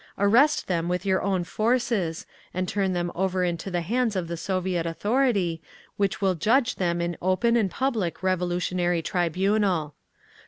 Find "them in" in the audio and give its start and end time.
6.77-7.15